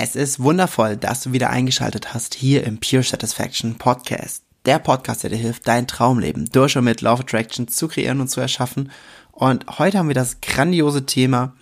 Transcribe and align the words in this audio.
Es 0.00 0.14
ist 0.14 0.38
wundervoll, 0.38 0.96
dass 0.96 1.22
du 1.22 1.32
wieder 1.32 1.50
eingeschaltet 1.50 2.14
hast 2.14 2.36
hier 2.36 2.62
im 2.62 2.78
Pure 2.78 3.02
Satisfaction 3.02 3.78
Podcast. 3.78 4.44
Der 4.64 4.78
Podcast, 4.78 5.24
der 5.24 5.30
dir 5.30 5.38
hilft, 5.38 5.66
dein 5.66 5.88
Traumleben 5.88 6.44
durch 6.52 6.76
und 6.76 6.84
mit 6.84 7.00
Love 7.00 7.22
Attraction 7.22 7.66
zu 7.66 7.88
kreieren 7.88 8.20
und 8.20 8.28
zu 8.28 8.40
erschaffen. 8.40 8.92
Und 9.32 9.66
heute 9.80 9.98
haben 9.98 10.06
wir 10.06 10.14
das 10.14 10.40
grandiose 10.40 11.04
Thema, 11.04 11.56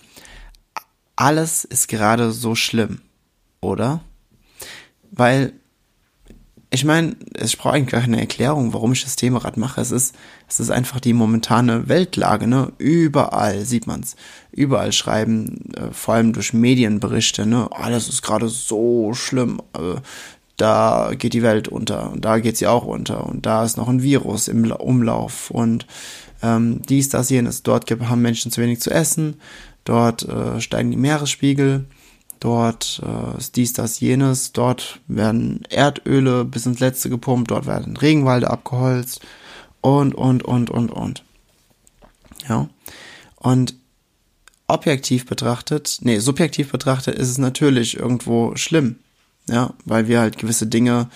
alles 1.17 1.65
ist 1.65 1.89
gerade 1.89 2.31
so 2.31 2.55
schlimm, 2.55 3.01
oder? 3.63 4.03
Weil 5.11 5.55
ich 6.71 6.85
meine, 6.85 7.17
ich 7.41 7.59
brauche 7.59 7.75
eigentlich 7.75 8.03
keine 8.03 8.19
Erklärung, 8.19 8.73
warum 8.73 8.93
ich 8.93 9.05
das 9.05 9.17
Thema 9.17 9.39
gerade 9.39 9.61
mache. 9.61 9.81
Es 9.81 9.93
ist, 9.93 10.15
es 10.49 10.59
ist 10.59 10.71
einfach 10.71 10.99
die 10.99 11.13
momentane 11.13 11.89
Weltlage, 11.89 12.47
ne? 12.49 12.73
Überall 12.79 13.65
sieht 13.65 13.87
man's. 13.87 14.17
Überall 14.51 14.93
schreiben, 14.93 15.73
äh, 15.75 15.93
vor 15.93 16.15
allem 16.15 16.33
durch 16.33 16.53
Medienberichte, 16.53 17.47
ne? 17.47 17.69
Alles 17.71 18.09
ist 18.09 18.23
gerade 18.23 18.49
so 18.49 19.15
schlimm. 19.15 19.63
Äh, 19.75 20.01
da 20.57 21.13
geht 21.17 21.35
die 21.35 21.43
Welt 21.43 21.69
unter 21.69 22.11
und 22.13 22.25
da 22.25 22.39
geht 22.39 22.57
sie 22.57 22.67
auch 22.67 22.85
unter 22.85 23.27
und 23.27 23.45
da 23.45 23.65
ist 23.65 23.77
noch 23.77 23.89
ein 23.89 24.03
Virus 24.03 24.49
im 24.49 24.71
Umlauf 24.71 25.51
und 25.51 25.87
ähm, 26.43 26.83
dies, 26.89 27.11
das, 27.11 27.31
jenes. 27.31 27.63
Dort 27.63 27.91
haben 27.91 28.23
Menschen 28.23 28.51
zu 28.51 28.61
wenig 28.61 28.81
zu 28.81 28.91
essen. 28.91 29.41
Dort 29.85 30.29
äh, 30.29 30.61
steigen 30.61 30.91
die 30.91 30.97
Meeresspiegel 30.97 31.87
Dort 32.41 33.01
äh, 33.05 33.39
ist 33.39 33.57
dies, 33.57 33.73
das, 33.73 34.01
jenes. 34.01 34.53
Dort 34.53 35.01
werden 35.09 35.65
Erdöle 35.71 36.45
bis 36.45 36.67
ins 36.67 36.81
Letzte 36.81 37.09
gepumpt. 37.09 37.51
Dort 37.51 37.67
werden 37.67 37.97
Regenwalde 37.97 38.51
abgeholzt. 38.51 39.21
Und, 39.81 40.15
und, 40.15 40.45
und, 40.45 40.71
und, 40.71 40.91
und. 40.91 41.25
Ja. 42.49 42.69
Und 43.37 43.75
objektiv 44.69 45.27
betrachtet, 45.27 45.99
nee, 46.03 46.19
subjektiv 46.19 46.73
betrachtet 46.73 47.15
ist 47.17 47.29
es 47.29 47.39
natürlich 47.39 47.97
irgendwo 47.97 48.57
schlimm. 48.57 48.97
Ja, 49.49 49.75
weil 49.85 50.09
wir 50.09 50.21
halt 50.21 50.39
gewisse 50.39 50.67
Dinge 50.67 51.09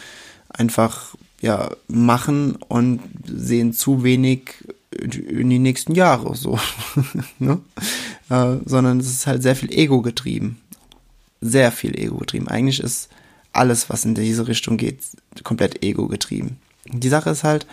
einfach, 0.48 1.16
ja, 1.40 1.70
machen 1.88 2.56
und 2.68 3.00
sehen 3.26 3.72
zu 3.72 4.04
wenig 4.04 4.52
in 4.92 5.50
die 5.50 5.58
nächsten 5.58 5.94
Jahre 5.94 6.34
so. 6.36 6.58
ne? 7.38 7.60
äh, 8.28 8.56
sondern 8.64 9.00
es 9.00 9.10
ist 9.10 9.26
halt 9.26 9.42
sehr 9.42 9.56
viel 9.56 9.72
Ego 9.72 10.00
getrieben 10.02 10.60
sehr 11.40 11.72
viel 11.72 11.98
Ego 11.98 12.16
getrieben. 12.18 12.48
Eigentlich 12.48 12.80
ist 12.80 13.08
alles, 13.52 13.90
was 13.90 14.04
in 14.04 14.14
diese 14.14 14.46
Richtung 14.46 14.76
geht, 14.76 14.98
komplett 15.42 15.82
Ego 15.82 16.08
getrieben. 16.08 16.58
Die 16.86 17.08
Sache 17.08 17.30
ist 17.30 17.44
halt, 17.44 17.66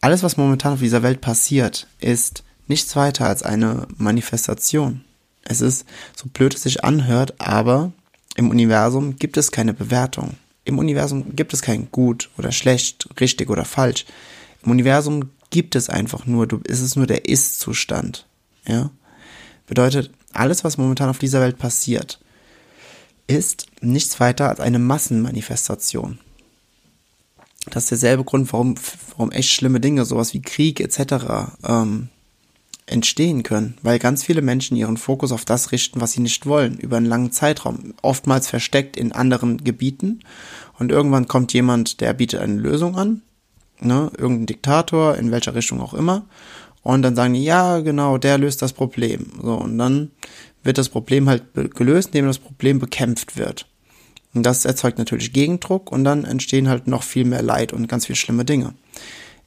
alles, 0.00 0.22
was 0.22 0.36
momentan 0.36 0.74
auf 0.74 0.80
dieser 0.80 1.02
Welt 1.02 1.20
passiert, 1.20 1.86
ist 2.00 2.42
nichts 2.68 2.96
weiter 2.96 3.26
als 3.26 3.42
eine 3.42 3.86
Manifestation. 3.96 5.02
Es 5.42 5.60
ist, 5.60 5.84
so 6.16 6.28
blöd 6.32 6.54
es 6.54 6.62
sich 6.62 6.84
anhört, 6.84 7.34
aber 7.38 7.92
im 8.36 8.50
Universum 8.50 9.16
gibt 9.16 9.36
es 9.36 9.50
keine 9.50 9.74
Bewertung. 9.74 10.36
Im 10.64 10.78
Universum 10.78 11.34
gibt 11.34 11.52
es 11.52 11.62
kein 11.62 11.90
gut 11.90 12.30
oder 12.38 12.52
schlecht, 12.52 13.08
richtig 13.20 13.50
oder 13.50 13.64
falsch. 13.64 14.06
Im 14.64 14.70
Universum 14.70 15.30
gibt 15.50 15.74
es 15.74 15.90
einfach 15.90 16.26
nur, 16.26 16.46
du, 16.46 16.60
ist 16.64 16.80
es 16.80 16.96
nur 16.96 17.06
der 17.06 17.26
Ist-Zustand. 17.26 18.26
Ja? 18.66 18.90
Bedeutet, 19.66 20.10
alles, 20.32 20.64
was 20.64 20.78
momentan 20.78 21.08
auf 21.08 21.18
dieser 21.18 21.40
Welt 21.40 21.58
passiert, 21.58 22.20
ist 23.30 23.66
nichts 23.80 24.20
weiter 24.20 24.48
als 24.48 24.60
eine 24.60 24.78
Massenmanifestation. 24.78 26.18
Das 27.66 27.84
ist 27.84 27.90
derselbe 27.90 28.24
Grund, 28.24 28.52
warum, 28.52 28.74
warum 29.10 29.30
echt 29.32 29.50
schlimme 29.50 29.80
Dinge, 29.80 30.04
sowas 30.04 30.32
wie 30.32 30.42
Krieg 30.42 30.80
etc. 30.80 31.52
Ähm, 31.62 32.08
entstehen 32.86 33.42
können, 33.42 33.76
weil 33.82 33.98
ganz 33.98 34.24
viele 34.24 34.42
Menschen 34.42 34.76
ihren 34.76 34.96
Fokus 34.96 35.32
auf 35.32 35.44
das 35.44 35.70
richten, 35.72 36.00
was 36.00 36.12
sie 36.12 36.20
nicht 36.20 36.46
wollen, 36.46 36.78
über 36.78 36.96
einen 36.96 37.06
langen 37.06 37.32
Zeitraum, 37.32 37.94
oftmals 38.02 38.48
versteckt 38.48 38.96
in 38.96 39.12
anderen 39.12 39.62
Gebieten. 39.62 40.20
Und 40.78 40.90
irgendwann 40.90 41.28
kommt 41.28 41.52
jemand, 41.52 42.00
der 42.00 42.14
bietet 42.14 42.40
eine 42.40 42.56
Lösung 42.56 42.96
an, 42.96 43.22
ne, 43.80 44.10
irgendein 44.16 44.46
Diktator, 44.46 45.16
in 45.16 45.30
welcher 45.30 45.54
Richtung 45.54 45.80
auch 45.80 45.94
immer. 45.94 46.24
Und 46.82 47.02
dann 47.02 47.14
sagen 47.14 47.34
die, 47.34 47.44
ja, 47.44 47.80
genau, 47.80 48.18
der 48.18 48.38
löst 48.38 48.62
das 48.62 48.72
Problem. 48.72 49.26
So, 49.42 49.54
und 49.54 49.78
dann 49.78 50.10
wird 50.62 50.78
das 50.78 50.88
Problem 50.88 51.28
halt 51.28 51.44
gelöst, 51.74 52.08
indem 52.08 52.26
das 52.26 52.38
Problem 52.38 52.78
bekämpft 52.78 53.36
wird. 53.36 53.66
Und 54.34 54.44
das 54.44 54.64
erzeugt 54.64 54.98
natürlich 54.98 55.32
Gegendruck 55.32 55.90
und 55.90 56.04
dann 56.04 56.24
entstehen 56.24 56.68
halt 56.68 56.86
noch 56.86 57.02
viel 57.02 57.24
mehr 57.24 57.42
Leid 57.42 57.72
und 57.72 57.88
ganz 57.88 58.06
viel 58.06 58.16
schlimme 58.16 58.44
Dinge. 58.44 58.74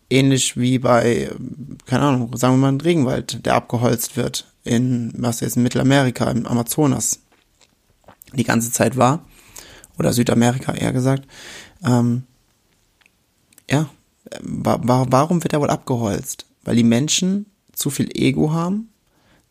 Ähnlich 0.10 0.58
wie 0.58 0.80
bei, 0.80 1.32
keine 1.86 2.04
Ahnung, 2.04 2.36
sagen 2.36 2.56
wir 2.56 2.58
mal 2.58 2.72
ein 2.74 2.82
Regenwald, 2.82 3.46
der 3.46 3.56
abgeholzt 3.56 4.18
wird 4.18 4.52
in, 4.64 5.14
was 5.18 5.40
jetzt 5.40 5.56
in 5.56 5.64
Mittelamerika, 5.64 6.30
im 6.30 6.46
Amazonas 6.46 7.20
die 8.34 8.44
ganze 8.44 8.72
Zeit 8.72 8.98
war, 8.98 9.26
oder 9.98 10.12
Südamerika 10.12 10.74
eher 10.74 10.92
gesagt. 10.92 11.28
Ähm, 11.86 12.24
ja, 13.70 13.90
wa 14.42 14.80
warum 14.84 15.44
wird 15.44 15.54
er 15.54 15.62
wohl 15.62 15.70
abgeholzt? 15.70 16.46
Weil 16.64 16.76
die 16.76 16.84
Menschen 16.84 17.46
zu 17.74 17.90
viel 17.90 18.10
Ego 18.14 18.52
haben 18.52 18.90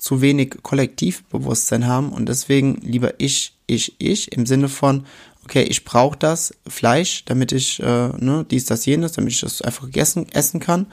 zu 0.03 0.21
wenig 0.21 0.57
Kollektivbewusstsein 0.65 1.87
haben 1.87 2.11
und 2.11 2.29
deswegen 2.29 2.75
lieber 2.83 3.15
ich, 3.19 3.55
ich, 3.69 3.95
ich 3.99 4.33
im 4.33 4.47
Sinne 4.47 4.69
von, 4.69 5.07
okay, 5.45 5.63
ich 5.63 5.85
brauche 5.85 6.19
das 6.19 6.53
Fleisch, 6.67 7.25
damit 7.25 7.53
ich, 7.53 7.81
äh, 7.81 8.09
ne, 8.09 8.45
dies, 8.51 8.65
das, 8.65 8.85
jenes, 8.85 9.13
damit 9.13 9.33
ich 9.33 9.41
das 9.43 9.63
einfach 9.63 9.85
gegessen, 9.85 10.27
essen 10.33 10.59
kann 10.59 10.87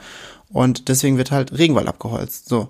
und 0.48 0.88
deswegen 0.88 1.18
wird 1.18 1.32
halt 1.32 1.58
Regenwald 1.58 1.88
abgeholzt. 1.88 2.48
So. 2.48 2.68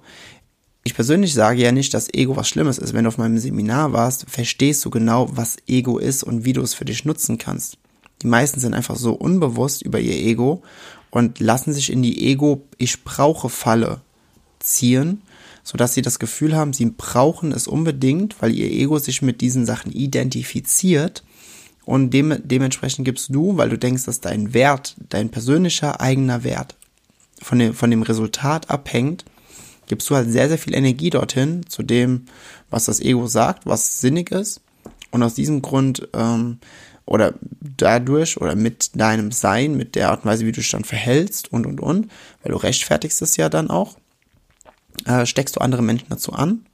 Ich 0.82 0.94
persönlich 0.94 1.34
sage 1.34 1.60
ja 1.60 1.72
nicht, 1.72 1.92
dass 1.92 2.08
Ego 2.14 2.36
was 2.36 2.48
Schlimmes 2.48 2.78
ist. 2.78 2.94
Wenn 2.94 3.04
du 3.04 3.08
auf 3.08 3.18
meinem 3.18 3.36
Seminar 3.36 3.92
warst, 3.92 4.24
verstehst 4.30 4.82
du 4.86 4.88
genau, 4.88 5.28
was 5.30 5.58
Ego 5.66 5.98
ist 5.98 6.22
und 6.22 6.46
wie 6.46 6.54
du 6.54 6.62
es 6.62 6.72
für 6.72 6.86
dich 6.86 7.04
nutzen 7.04 7.36
kannst. 7.36 7.76
Die 8.22 8.28
meisten 8.28 8.60
sind 8.60 8.72
einfach 8.72 8.96
so 8.96 9.12
unbewusst 9.12 9.82
über 9.82 10.00
ihr 10.00 10.16
Ego 10.16 10.62
und 11.10 11.38
lassen 11.38 11.74
sich 11.74 11.92
in 11.92 12.00
die 12.00 12.30
Ego-Ich 12.30 13.04
brauche 13.04 13.50
Falle 13.50 14.00
ziehen 14.58 15.20
sodass 15.62 15.94
sie 15.94 16.03
das 16.03 16.19
Gefühl 16.19 16.56
haben, 16.56 16.72
sie 16.72 16.87
brauchen 16.87 17.53
es 17.53 17.69
unbedingt, 17.69 18.41
weil 18.41 18.53
ihr 18.53 18.71
Ego 18.71 18.98
sich 18.98 19.22
mit 19.22 19.41
diesen 19.41 19.66
Sachen 19.66 19.93
identifiziert. 19.93 21.25
Und 21.84 22.10
dem, 22.10 22.37
dementsprechend 22.44 23.04
gibst 23.04 23.34
du, 23.34 23.56
weil 23.56 23.69
du 23.69 23.78
denkst, 23.78 24.04
dass 24.04 24.21
dein 24.21 24.54
Wert, 24.54 24.97
dein 25.09 25.31
persönlicher 25.31 26.00
eigener 26.00 26.44
Wert 26.44 26.76
von 27.43 27.59
dem, 27.59 27.75
von 27.75 27.91
dem 27.91 28.03
Resultat 28.03 28.71
abhängt, 28.71 29.25
gibst 29.88 30.09
du 30.09 30.15
halt 30.15 30.31
sehr, 30.31 30.48
sehr 30.48 30.59
viel 30.59 30.75
Energie 30.75 31.10
dorthin, 31.10 31.66
zu 31.69 31.82
dem, 31.82 32.27
was 32.71 32.84
das 32.84 33.00
Ego 33.00 33.27
sagt, 33.27 33.66
was 33.66 34.00
sinnig 34.00 34.31
ist. 34.31 34.60
Und 35.10 35.22
aus 35.22 35.34
diesem 35.34 35.62
Grund 35.62 36.09
ähm, 36.15 36.59
oder 37.04 37.34
dadurch 37.60 38.41
oder 38.41 38.54
mit 38.54 38.91
deinem 38.94 39.32
Sein, 39.32 39.77
mit 39.77 39.97
der 39.97 40.10
Art 40.10 40.25
und 40.25 40.31
Weise, 40.31 40.47
wie 40.47 40.53
du 40.53 40.60
dich 40.60 40.71
dann 40.71 40.84
verhältst 40.84 41.53
und 41.53 41.66
und 41.66 41.81
und, 41.81 42.09
weil 42.42 42.53
du 42.53 42.56
rechtfertigst 42.56 43.21
es 43.21 43.37
ja 43.37 43.48
dann 43.48 43.69
auch, 43.69 43.97
äh, 45.06 45.26
steckst 45.26 45.56
du 45.56 45.60
andere 45.60 45.82
Menschen 45.82 46.06
dazu 46.08 46.32
an, 46.32 46.66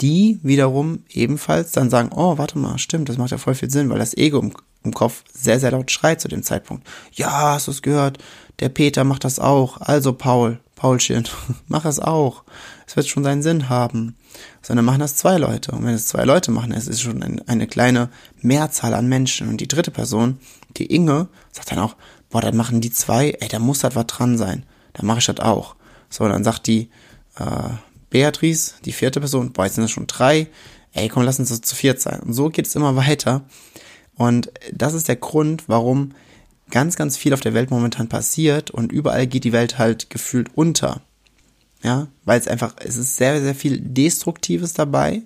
die 0.00 0.40
wiederum 0.42 1.04
ebenfalls 1.10 1.72
dann 1.72 1.90
sagen, 1.90 2.10
oh, 2.14 2.38
warte 2.38 2.58
mal, 2.58 2.78
stimmt, 2.78 3.08
das 3.08 3.18
macht 3.18 3.30
ja 3.30 3.38
voll 3.38 3.54
viel 3.54 3.70
Sinn, 3.70 3.88
weil 3.90 3.98
das 3.98 4.16
Ego 4.16 4.40
im, 4.40 4.52
im 4.82 4.92
Kopf 4.92 5.22
sehr, 5.32 5.60
sehr 5.60 5.70
laut 5.70 5.90
schreit 5.90 6.20
zu 6.20 6.28
dem 6.28 6.42
Zeitpunkt. 6.42 6.86
Ja, 7.12 7.52
hast 7.52 7.68
du 7.68 7.70
es 7.70 7.82
gehört? 7.82 8.18
Der 8.58 8.68
Peter 8.68 9.04
macht 9.04 9.24
das 9.24 9.38
auch. 9.38 9.80
Also 9.80 10.12
Paul, 10.12 10.58
Paulchen, 10.74 11.28
mach 11.68 11.84
es 11.84 12.00
auch. 12.00 12.44
Es 12.86 12.96
wird 12.96 13.06
schon 13.06 13.24
seinen 13.24 13.42
Sinn 13.42 13.68
haben. 13.68 14.16
Sondern 14.62 14.84
machen 14.84 15.00
das 15.00 15.16
zwei 15.16 15.36
Leute. 15.36 15.72
Und 15.72 15.84
wenn 15.84 15.94
es 15.94 16.08
zwei 16.08 16.24
Leute 16.24 16.50
machen, 16.50 16.72
es 16.72 16.88
ist 16.88 17.02
schon 17.02 17.22
ein, 17.22 17.46
eine 17.46 17.66
kleine 17.66 18.08
Mehrzahl 18.40 18.94
an 18.94 19.08
Menschen. 19.08 19.48
Und 19.48 19.60
die 19.60 19.68
dritte 19.68 19.90
Person, 19.90 20.38
die 20.76 20.86
Inge, 20.86 21.28
sagt 21.52 21.70
dann 21.70 21.78
auch, 21.78 21.96
boah, 22.30 22.40
dann 22.40 22.56
machen 22.56 22.80
die 22.80 22.90
zwei, 22.90 23.36
ey, 23.40 23.48
da 23.48 23.58
muss 23.58 23.84
halt 23.84 23.94
was 23.94 24.06
dran 24.06 24.38
sein. 24.38 24.64
Dann 24.94 25.06
mache 25.06 25.18
ich 25.18 25.26
das 25.26 25.40
auch. 25.40 25.76
So, 26.08 26.26
dann 26.28 26.44
sagt 26.44 26.66
die, 26.66 26.90
äh, 27.38 27.70
Beatrice, 28.10 28.74
die 28.84 28.92
vierte 28.92 29.20
Person, 29.20 29.52
boah, 29.52 29.64
jetzt 29.64 29.76
sind 29.76 29.84
es 29.84 29.90
schon 29.90 30.06
drei, 30.06 30.48
ey, 30.92 31.08
komm, 31.08 31.22
lass 31.22 31.38
uns 31.38 31.48
das 31.48 31.62
zu 31.62 31.74
viert 31.74 32.00
sein. 32.00 32.20
Und 32.20 32.34
so 32.34 32.50
geht 32.50 32.66
es 32.66 32.74
immer 32.74 32.96
weiter. 32.96 33.44
Und 34.16 34.52
das 34.72 34.94
ist 34.94 35.08
der 35.08 35.16
Grund, 35.16 35.64
warum 35.68 36.12
ganz, 36.70 36.96
ganz 36.96 37.16
viel 37.16 37.34
auf 37.34 37.40
der 37.40 37.54
Welt 37.54 37.70
momentan 37.70 38.08
passiert 38.08 38.70
und 38.70 38.92
überall 38.92 39.26
geht 39.26 39.44
die 39.44 39.52
Welt 39.52 39.78
halt 39.78 40.10
gefühlt 40.10 40.48
unter. 40.54 41.02
Ja, 41.82 42.06
weil 42.24 42.38
es 42.38 42.46
einfach, 42.46 42.74
es 42.78 42.96
ist 42.96 43.16
sehr, 43.16 43.40
sehr 43.42 43.56
viel 43.56 43.80
Destruktives 43.80 44.72
dabei, 44.72 45.22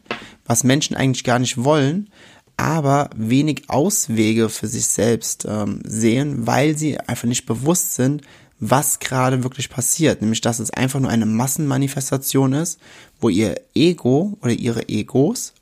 was 0.47 0.65
Menschen 0.65 0.97
eigentlich 0.97 1.25
gar 1.25 1.39
nicht 1.39 1.63
wollen, 1.63 2.11
aber 2.57 3.11
wenig 3.15 3.65
Auswege 3.69 4.49
für 4.49 4.67
sich 4.67 4.87
selbst 4.87 5.45
ähm, 5.47 5.81
sehen, 5.85 6.47
weil 6.47 6.79
sie 6.79 6.99
einfach 6.99 7.29
nicht 7.29 7.45
bewusst 7.45 7.95
sind, 7.95 8.23
was 8.59 8.99
gerade 8.99 9.43
wirklich 9.43 9.69
passiert. 9.69 10.23
Nämlich, 10.23 10.41
dass 10.41 10.59
es 10.59 10.71
einfach 10.71 11.01
nur 11.01 11.11
eine 11.11 11.27
Massenmanifestation 11.27 12.53
ist, 12.53 12.79
wo 13.21 13.29
ihr 13.29 13.61
Ego 13.75 14.39
oder 14.41 14.53
ihre 14.53 14.89
Egos 14.89 15.53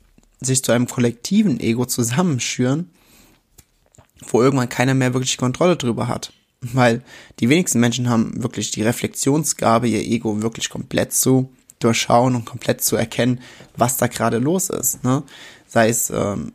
sich 0.41 0.63
zu 0.63 0.71
einem 0.71 0.87
kollektiven 0.87 1.59
Ego 1.59 1.85
zusammenschüren, 1.85 2.89
wo 4.27 4.41
irgendwann 4.41 4.69
keiner 4.69 4.93
mehr 4.93 5.13
wirklich 5.13 5.37
Kontrolle 5.37 5.75
drüber 5.75 6.07
hat. 6.07 6.31
Weil 6.61 7.03
die 7.39 7.49
wenigsten 7.49 7.79
Menschen 7.79 8.09
haben 8.09 8.41
wirklich 8.41 8.71
die 8.71 8.81
Reflexionsgabe, 8.81 9.87
ihr 9.87 10.01
Ego 10.01 10.41
wirklich 10.41 10.69
komplett 10.69 11.13
zu 11.13 11.49
durchschauen 11.79 12.35
und 12.35 12.45
komplett 12.45 12.81
zu 12.81 12.95
erkennen, 12.95 13.41
was 13.75 13.97
da 13.97 14.07
gerade 14.07 14.39
los 14.39 14.69
ist. 14.69 15.03
Ne? 15.03 15.23
Sei 15.67 15.89
es, 15.89 16.09
ähm, 16.09 16.53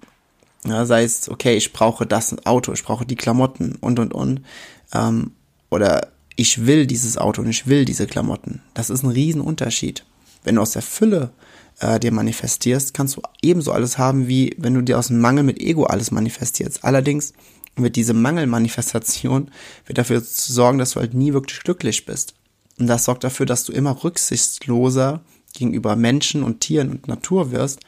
ja, 0.64 0.86
sei 0.86 1.04
es, 1.04 1.28
okay, 1.28 1.54
ich 1.56 1.72
brauche 1.72 2.06
das 2.06 2.34
Auto, 2.46 2.72
ich 2.72 2.82
brauche 2.82 3.06
die 3.06 3.16
Klamotten 3.16 3.76
und 3.76 3.98
und 3.98 4.12
und. 4.12 4.44
Ähm, 4.92 5.32
oder 5.70 6.08
ich 6.40 6.64
will 6.64 6.86
dieses 6.86 7.18
Auto 7.18 7.42
und 7.42 7.50
ich 7.50 7.66
will 7.66 7.84
diese 7.84 8.06
Klamotten. 8.06 8.62
Das 8.72 8.88
ist 8.88 9.02
ein 9.02 9.10
Riesenunterschied. 9.10 10.06
Wenn 10.42 10.54
du 10.54 10.62
aus 10.62 10.70
der 10.70 10.80
Fülle 10.80 11.32
äh, 11.80 12.00
dir 12.00 12.12
manifestierst, 12.12 12.94
kannst 12.94 13.16
du 13.16 13.22
ebenso 13.42 13.72
alles 13.72 13.98
haben, 13.98 14.26
wie 14.26 14.56
wenn 14.56 14.72
du 14.72 14.80
dir 14.80 14.98
aus 14.98 15.08
dem 15.08 15.20
Mangel 15.20 15.44
mit 15.44 15.60
Ego 15.60 15.84
alles 15.84 16.10
manifestierst. 16.10 16.82
Allerdings 16.82 17.34
wird 17.76 17.94
diese 17.94 18.14
Mangelmanifestation 18.14 19.50
wird 19.84 19.98
dafür 19.98 20.22
sorgen, 20.22 20.78
dass 20.78 20.92
du 20.92 21.00
halt 21.00 21.12
nie 21.12 21.34
wirklich 21.34 21.60
glücklich 21.60 22.06
bist. 22.06 22.32
Und 22.78 22.86
das 22.86 23.04
sorgt 23.04 23.22
dafür, 23.22 23.44
dass 23.44 23.64
du 23.64 23.72
immer 23.72 24.02
rücksichtsloser 24.02 25.20
gegenüber 25.52 25.94
Menschen 25.94 26.42
und 26.42 26.60
Tieren 26.60 26.88
und 26.88 27.06
Natur 27.06 27.50
wirst, 27.50 27.80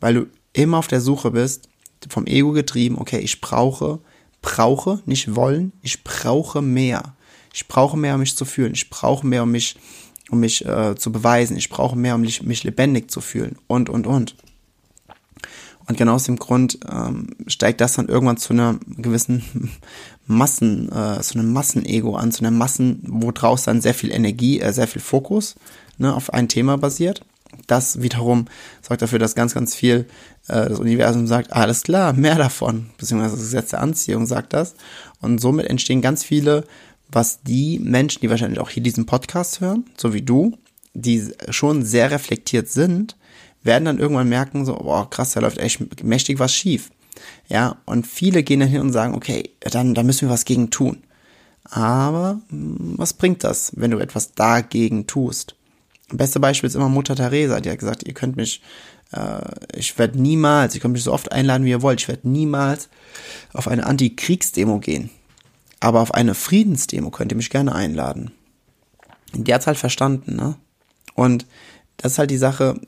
weil 0.00 0.14
du 0.14 0.26
immer 0.52 0.78
auf 0.78 0.88
der 0.88 1.00
Suche 1.00 1.30
bist, 1.30 1.68
vom 2.08 2.26
Ego 2.26 2.50
getrieben, 2.50 2.98
okay, 2.98 3.20
ich 3.20 3.40
brauche, 3.40 4.00
brauche, 4.42 5.00
nicht 5.06 5.36
wollen, 5.36 5.72
ich 5.80 6.02
brauche 6.02 6.60
mehr. 6.60 7.14
Ich 7.52 7.68
brauche 7.68 7.96
mehr, 7.96 8.14
um 8.14 8.20
mich 8.20 8.36
zu 8.36 8.44
fühlen. 8.44 8.72
Ich 8.74 8.90
brauche 8.90 9.26
mehr, 9.26 9.42
um 9.42 9.50
mich, 9.50 9.76
um 10.30 10.40
mich 10.40 10.64
äh, 10.64 10.94
zu 10.96 11.12
beweisen. 11.12 11.56
Ich 11.56 11.68
brauche 11.68 11.96
mehr, 11.96 12.14
um 12.14 12.20
mich, 12.20 12.42
mich 12.42 12.64
lebendig 12.64 13.10
zu 13.10 13.20
fühlen. 13.20 13.56
Und, 13.66 13.88
und, 13.88 14.06
und. 14.06 14.36
Und 15.90 15.96
genau 15.96 16.14
aus 16.14 16.24
dem 16.24 16.36
Grund 16.36 16.78
ähm, 16.88 17.34
steigt 17.48 17.80
das 17.80 17.94
dann 17.94 18.06
irgendwann 18.06 18.36
zu 18.36 18.52
einer 18.52 18.78
gewissen 18.86 19.42
Massen, 20.26 20.88
äh, 20.92 21.20
zu 21.20 21.36
einem 21.36 21.52
Massenego 21.52 22.14
an, 22.14 22.30
zu 22.30 22.42
einer 22.42 22.52
Massen, 22.52 23.02
wo 23.08 23.32
draus 23.32 23.64
dann 23.64 23.80
sehr 23.80 23.94
viel 23.94 24.12
Energie, 24.12 24.60
äh, 24.60 24.72
sehr 24.72 24.86
viel 24.86 25.02
Fokus 25.02 25.56
ne, 25.98 26.14
auf 26.14 26.32
ein 26.32 26.48
Thema 26.48 26.78
basiert. 26.78 27.22
Das 27.66 28.00
wiederum 28.00 28.46
sorgt 28.80 29.02
dafür, 29.02 29.18
dass 29.18 29.34
ganz, 29.34 29.54
ganz 29.54 29.74
viel 29.74 30.06
äh, 30.46 30.68
das 30.68 30.78
Universum 30.78 31.26
sagt, 31.26 31.52
alles 31.52 31.82
klar, 31.82 32.12
mehr 32.12 32.36
davon, 32.36 32.90
beziehungsweise 32.96 33.34
das 33.34 33.44
Gesetz 33.44 33.70
der 33.70 33.80
Anziehung 33.80 34.26
sagt 34.26 34.52
das. 34.52 34.76
Und 35.20 35.40
somit 35.40 35.66
entstehen 35.66 36.02
ganz 36.02 36.22
viele, 36.22 36.64
was 37.12 37.42
die 37.42 37.78
Menschen, 37.78 38.20
die 38.20 38.30
wahrscheinlich 38.30 38.60
auch 38.60 38.70
hier 38.70 38.82
diesen 38.82 39.06
Podcast 39.06 39.60
hören, 39.60 39.84
so 39.96 40.14
wie 40.14 40.22
du, 40.22 40.56
die 40.94 41.28
schon 41.50 41.84
sehr 41.84 42.10
reflektiert 42.10 42.68
sind, 42.68 43.16
werden 43.62 43.84
dann 43.84 43.98
irgendwann 43.98 44.28
merken, 44.28 44.64
so, 44.64 44.74
boah, 44.74 45.08
krass, 45.08 45.32
da 45.32 45.40
läuft 45.40 45.58
echt 45.58 46.02
mächtig 46.02 46.38
was 46.38 46.54
schief. 46.54 46.90
Ja, 47.48 47.76
und 47.84 48.06
viele 48.06 48.42
gehen 48.42 48.60
dann 48.60 48.68
hin 48.68 48.80
und 48.80 48.92
sagen, 48.92 49.14
okay, 49.14 49.50
dann, 49.60 49.94
dann 49.94 50.06
müssen 50.06 50.28
wir 50.28 50.32
was 50.32 50.44
gegen 50.44 50.70
tun. 50.70 51.02
Aber 51.64 52.40
hm, 52.48 52.94
was 52.96 53.12
bringt 53.12 53.44
das, 53.44 53.72
wenn 53.76 53.90
du 53.90 53.98
etwas 53.98 54.32
dagegen 54.34 55.06
tust? 55.06 55.56
Beste 56.12 56.40
Beispiel 56.40 56.68
ist 56.68 56.74
immer 56.74 56.88
Mutter 56.88 57.14
Teresa, 57.14 57.60
die 57.60 57.70
hat 57.70 57.78
gesagt, 57.78 58.06
ihr 58.06 58.14
könnt 58.14 58.36
mich, 58.36 58.62
äh, 59.12 59.42
ich 59.74 59.96
werde 59.98 60.20
niemals, 60.20 60.74
ihr 60.74 60.80
könnt 60.80 60.94
mich 60.94 61.04
so 61.04 61.12
oft 61.12 61.30
einladen, 61.30 61.64
wie 61.64 61.70
ihr 61.70 61.82
wollt, 61.82 62.00
ich 62.00 62.08
werde 62.08 62.28
niemals 62.28 62.88
auf 63.52 63.68
eine 63.68 63.86
Antikriegsdemo 63.86 64.80
gehen. 64.80 65.10
Aber 65.80 66.00
auf 66.00 66.14
eine 66.14 66.34
Friedensdemo 66.34 67.10
könnt 67.10 67.32
ihr 67.32 67.36
mich 67.36 67.50
gerne 67.50 67.74
einladen. 67.74 68.32
Die 69.32 69.52
hat's 69.52 69.66
halt 69.66 69.78
verstanden, 69.78 70.36
ne? 70.36 70.56
Und 71.14 71.46
das 71.96 72.12
ist 72.12 72.18
halt 72.18 72.30
die 72.30 72.38
Sache, 72.38 72.80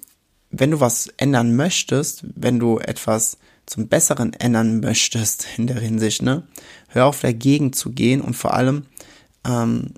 wenn 0.51 0.71
du 0.71 0.81
was 0.81 1.09
ändern 1.17 1.57
möchtest, 1.57 2.25
wenn 2.35 2.59
du 2.59 2.79
etwas 2.79 3.39
zum 3.67 3.89
Besseren 3.89 4.33
ändern 4.35 4.81
möchtest 4.81 5.47
in 5.57 5.67
der 5.67 5.81
Hinsicht, 5.81 6.23
ne, 6.23 6.47
hör 6.89 7.07
auf 7.07 7.21
dagegen 7.21 7.73
zu 7.73 7.91
gehen 7.91 8.21
und 8.21 8.35
vor 8.35 8.55
allem 8.55 8.87
ähm, 9.45 9.95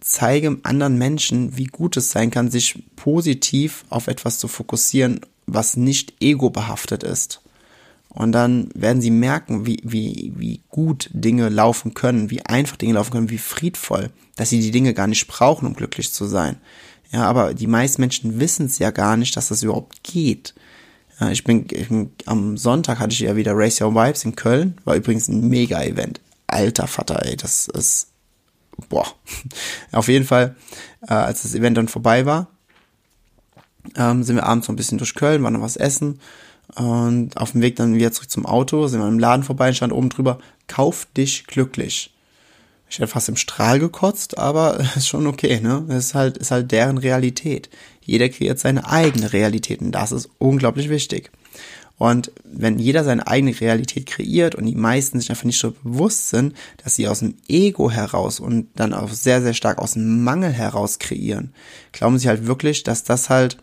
zeige 0.00 0.58
anderen 0.62 0.98
Menschen, 0.98 1.56
wie 1.56 1.64
gut 1.64 1.96
es 1.96 2.10
sein 2.10 2.30
kann, 2.30 2.50
sich 2.50 2.84
positiv 2.94 3.84
auf 3.88 4.06
etwas 4.06 4.38
zu 4.38 4.48
fokussieren, 4.48 5.20
was 5.46 5.76
nicht 5.76 6.14
ego 6.20 6.50
behaftet 6.50 7.02
ist. 7.02 7.40
Und 8.14 8.30
dann 8.32 8.68
werden 8.74 9.02
sie 9.02 9.10
merken, 9.10 9.66
wie, 9.66 9.80
wie, 9.82 10.32
wie 10.36 10.60
gut 10.68 11.10
Dinge 11.12 11.48
laufen 11.48 11.94
können, 11.94 12.30
wie 12.30 12.46
einfach 12.46 12.76
Dinge 12.76 12.94
laufen 12.94 13.10
können, 13.10 13.30
wie 13.30 13.38
friedvoll, 13.38 14.10
dass 14.36 14.50
sie 14.50 14.60
die 14.60 14.70
Dinge 14.70 14.94
gar 14.94 15.08
nicht 15.08 15.26
brauchen, 15.26 15.66
um 15.66 15.74
glücklich 15.74 16.12
zu 16.12 16.26
sein. 16.26 16.56
Ja, 17.10 17.24
aber 17.24 17.54
die 17.54 17.66
meisten 17.66 18.00
Menschen 18.00 18.38
wissen 18.38 18.66
es 18.66 18.78
ja 18.78 18.92
gar 18.92 19.16
nicht, 19.16 19.36
dass 19.36 19.48
das 19.48 19.64
überhaupt 19.64 20.04
geht. 20.04 20.54
Ja, 21.20 21.30
ich, 21.30 21.42
bin, 21.42 21.66
ich 21.70 21.88
bin, 21.88 22.12
am 22.26 22.56
Sonntag 22.56 23.00
hatte 23.00 23.12
ich 23.12 23.20
ja 23.20 23.34
wieder 23.34 23.52
Race 23.56 23.80
Your 23.80 23.94
Vibes 23.94 24.24
in 24.24 24.36
Köln, 24.36 24.78
war 24.84 24.94
übrigens 24.94 25.28
ein 25.28 25.48
Mega-Event. 25.48 26.20
Alter 26.46 26.86
Vater, 26.86 27.24
ey, 27.26 27.36
das 27.36 27.66
ist, 27.66 28.08
boah. 28.88 29.06
Auf 29.92 30.06
jeden 30.06 30.24
Fall, 30.24 30.54
äh, 31.02 31.14
als 31.14 31.42
das 31.42 31.54
Event 31.54 31.76
dann 31.78 31.88
vorbei 31.88 32.26
war, 32.26 32.48
ähm, 33.96 34.22
sind 34.22 34.36
wir 34.36 34.46
abends 34.46 34.66
so 34.66 34.72
ein 34.72 34.76
bisschen 34.76 34.98
durch 34.98 35.14
Köln, 35.14 35.42
waren 35.42 35.54
noch 35.54 35.60
was 35.60 35.76
essen 35.76 36.20
und 36.76 37.36
auf 37.36 37.52
dem 37.52 37.62
Weg 37.62 37.76
dann 37.76 37.94
wieder 37.94 38.12
zurück 38.12 38.30
zum 38.30 38.46
Auto, 38.46 38.86
sind 38.86 39.00
wir 39.00 39.08
im 39.08 39.18
Laden 39.18 39.44
vorbei, 39.44 39.72
stand 39.72 39.92
oben 39.92 40.08
drüber, 40.08 40.38
kauf 40.66 41.06
dich 41.16 41.46
glücklich 41.46 42.14
ich 42.94 43.00
hätte 43.00 43.08
fast 43.08 43.28
im 43.28 43.36
Strahl 43.36 43.80
gekotzt, 43.80 44.38
aber 44.38 44.78
ist 44.96 45.08
schon 45.08 45.26
okay, 45.26 45.60
ne? 45.60 45.84
Das 45.88 46.06
ist 46.06 46.14
halt, 46.14 46.38
ist 46.38 46.52
halt 46.52 46.70
deren 46.70 46.98
Realität. 46.98 47.68
Jeder 48.00 48.28
kreiert 48.28 48.58
seine 48.58 48.88
eigene 48.88 49.32
Realität 49.32 49.80
und 49.80 49.92
das 49.92 50.12
ist 50.12 50.30
unglaublich 50.38 50.88
wichtig. 50.88 51.30
Und 51.96 52.32
wenn 52.44 52.78
jeder 52.78 53.04
seine 53.04 53.26
eigene 53.26 53.58
Realität 53.60 54.06
kreiert 54.06 54.54
und 54.54 54.66
die 54.66 54.74
meisten 54.74 55.20
sich 55.20 55.30
einfach 55.30 55.44
nicht 55.44 55.60
so 55.60 55.72
bewusst 55.72 56.28
sind, 56.28 56.54
dass 56.82 56.96
sie 56.96 57.06
aus 57.08 57.20
dem 57.20 57.34
Ego 57.48 57.90
heraus 57.90 58.40
und 58.40 58.68
dann 58.74 58.92
auch 58.92 59.10
sehr, 59.10 59.42
sehr 59.42 59.54
stark 59.54 59.78
aus 59.78 59.92
dem 59.92 60.22
Mangel 60.22 60.52
heraus 60.52 60.98
kreieren, 60.98 61.52
glauben 61.92 62.18
sie 62.18 62.28
halt 62.28 62.46
wirklich, 62.46 62.82
dass 62.82 63.04
das 63.04 63.30
halt 63.30 63.58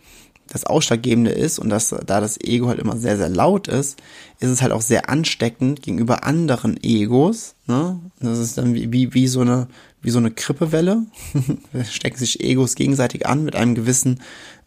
das 0.52 0.66
Ausschlaggebende 0.66 1.31
ist 1.31 1.60
und 1.60 1.70
dass 1.70 1.90
da 1.90 2.20
das 2.20 2.40
Ego 2.42 2.68
halt 2.68 2.80
immer 2.80 2.98
sehr, 2.98 3.16
sehr 3.16 3.30
laut 3.30 3.70
ist, 3.70 3.98
ist 4.40 4.50
es 4.50 4.62
halt 4.62 4.74
auch 4.74 4.81
sehr 4.81 5.10
ansteckend 5.10 5.81
gegenüber 5.81 6.26
anderen 6.26 6.78
Egos. 6.84 7.56
Ne? 7.68 8.00
Das 8.20 8.38
ist 8.38 8.58
dann 8.58 8.74
wie, 8.74 8.92
wie, 8.92 9.14
wie 9.14 9.28
so 9.28 9.40
eine, 9.40 9.68
wie 10.02 10.10
so 10.10 10.20
eine 10.20 10.30
Krippewelle. 10.30 11.06
stecken 11.90 12.18
sich 12.18 12.42
Egos 12.42 12.76
gegenseitig 12.76 13.26
an 13.26 13.46
mit 13.46 13.56
einem 13.56 13.76
gewissen 13.76 14.20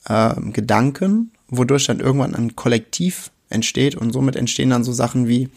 äh, 0.07 0.35
Gedanken, 0.53 1.33
wodurch 1.49 1.85
dann 1.85 2.01
irgendwann 2.01 2.35
ein 2.35 2.57
Kollektiv 2.57 3.31
entsteht 3.51 3.95
und 3.95 4.13
somit 4.13 4.37
entstehen 4.37 4.71
dann 4.71 4.85
so 4.85 4.93
Sachen 4.93 5.29
wie 5.29 5.51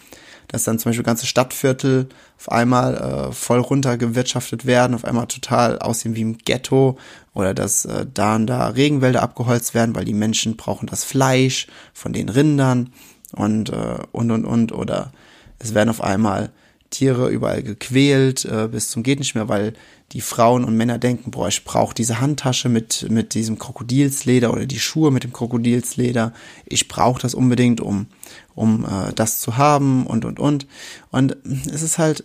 dass 0.48 0.64
dann 0.64 0.80
zum 0.80 0.90
Beispiel 0.90 1.04
ganze 1.04 1.26
Stadtviertel 1.26 2.08
auf 2.38 2.52
einmal 2.52 2.96
äh, 2.96 3.32
voll 3.34 3.60
runtergewirtschaftet 3.60 4.66
werden, 4.66 4.94
auf 4.94 5.06
einmal 5.06 5.28
total 5.28 5.80
aussehen 5.80 6.16
wie 6.16 6.22
im 6.22 6.38
Ghetto 6.38 6.98
oder 7.34 7.54
dass 7.54 7.86
äh, 7.86 8.06
da 8.12 8.36
und 8.36 8.48
da 8.48 8.68
Regenwälder 8.68 9.22
abgeholzt 9.24 9.74
werden, 9.74 9.96
weil 9.96 10.06
die 10.06 10.14
Menschen 10.14 10.56
brauchen 10.56 10.88
das 10.88 11.04
Fleisch 11.04 11.68
von 11.94 12.14
den 12.14 12.30
Rindern 12.30 12.92
und 13.34 13.70
äh, 13.70 13.98
und 14.12 14.32
und 14.32 14.46
und 14.46 14.72
oder 14.72 15.12
es 15.60 15.74
werden 15.74 15.90
auf 15.90 16.02
einmal 16.02 16.52
Tiere 16.90 17.30
überall 17.30 17.64
gequält 17.64 18.46
äh, 18.46 18.68
bis 18.72 18.90
zum 18.90 19.04
geht 19.04 19.20
nicht 19.20 19.36
mehr, 19.36 19.50
weil 19.50 19.74
die 20.14 20.22
Frauen 20.22 20.64
und 20.64 20.78
Männer 20.78 20.98
denken, 20.98 21.32
boah, 21.32 21.50
ich 21.50 21.66
brauche 21.66 21.94
diese 21.94 22.22
Handtasche 22.22 22.70
mit 22.70 23.08
mit 23.10 23.34
diesem 23.34 23.60
Krokodilsleder 23.60 24.52
oder 24.52 24.66
die 24.66 24.80
Schuhe 24.80 25.12
mit 25.12 25.24
dem 25.24 25.34
Krokodilsleder. 25.34 26.34
Ich 26.66 26.88
brauche 26.88 27.22
das 27.22 27.34
unbedingt, 27.34 27.82
um 27.82 28.08
um 28.56 28.86
äh, 28.86 29.14
das 29.14 29.40
zu 29.42 29.58
haben 29.58 30.08
und 30.08 30.26
und 30.26 30.40
und. 30.40 30.68
Und 31.12 31.38
es 31.72 31.82
ist 31.82 31.98
halt 31.98 32.24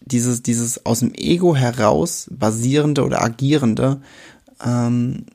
dieses 0.00 0.42
dieses 0.42 0.84
aus 0.84 1.00
dem 1.00 1.14
Ego 1.14 1.56
heraus 1.56 2.28
basierende 2.30 3.04
oder 3.04 3.22
agierende 3.22 4.00
ähm, 4.64 5.26